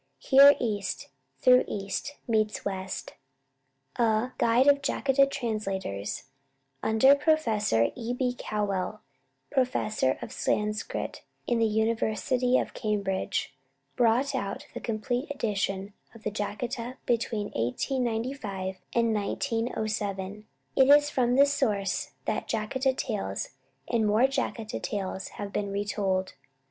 Here 0.17 0.55
East, 0.59 1.09
though 1.43 1.63
East, 1.67 2.15
meets 2.27 2.65
West! 2.65 3.13
A 3.97 4.31
"Guild 4.39 4.65
of 4.67 4.81
Jataka 4.81 5.29
Translators," 5.29 6.23
under 6.81 7.13
Professor 7.13 7.91
E. 7.95 8.11
B. 8.11 8.35
Cowell, 8.35 9.01
professor 9.51 10.17
of 10.19 10.31
Sanskrit 10.31 11.21
in 11.45 11.59
the 11.59 11.67
University 11.67 12.57
of 12.57 12.73
Cambridge, 12.73 13.55
brought 13.95 14.33
out 14.33 14.65
the 14.73 14.79
complete 14.79 15.29
edition 15.29 15.93
of 16.15 16.23
the 16.23 16.31
Jataka 16.31 16.97
between 17.05 17.51
1895 17.51 18.77
and 18.95 19.13
1907. 19.13 20.47
It 20.75 20.89
is 20.89 21.11
from 21.11 21.35
this 21.35 21.53
source 21.53 22.13
that 22.25 22.47
"Jataka 22.47 22.97
Tales" 22.97 23.49
and 23.87 24.07
"More 24.07 24.23
Jataka 24.25 24.81
Tales" 24.81 25.27
have 25.37 25.53
been 25.53 25.71
retold. 25.71 26.33